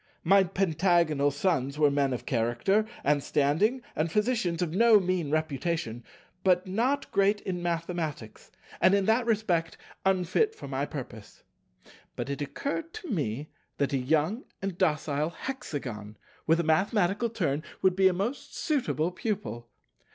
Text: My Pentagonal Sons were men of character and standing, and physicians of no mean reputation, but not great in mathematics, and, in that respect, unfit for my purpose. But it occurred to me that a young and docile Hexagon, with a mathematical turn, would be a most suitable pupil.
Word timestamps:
My 0.23 0.43
Pentagonal 0.45 1.29
Sons 1.29 1.77
were 1.77 1.91
men 1.91 2.11
of 2.11 2.25
character 2.25 2.87
and 3.03 3.21
standing, 3.21 3.83
and 3.95 4.11
physicians 4.11 4.63
of 4.63 4.73
no 4.73 4.99
mean 4.99 5.29
reputation, 5.29 6.03
but 6.43 6.65
not 6.65 7.11
great 7.11 7.39
in 7.41 7.61
mathematics, 7.61 8.49
and, 8.81 8.95
in 8.95 9.05
that 9.05 9.27
respect, 9.27 9.77
unfit 10.03 10.55
for 10.55 10.67
my 10.67 10.87
purpose. 10.87 11.43
But 12.15 12.31
it 12.31 12.41
occurred 12.41 12.93
to 12.95 13.11
me 13.11 13.49
that 13.77 13.93
a 13.93 13.97
young 13.99 14.45
and 14.59 14.75
docile 14.75 15.29
Hexagon, 15.29 16.17
with 16.47 16.59
a 16.59 16.63
mathematical 16.63 17.29
turn, 17.29 17.61
would 17.83 17.95
be 17.95 18.07
a 18.07 18.13
most 18.13 18.57
suitable 18.57 19.11
pupil. 19.11 19.69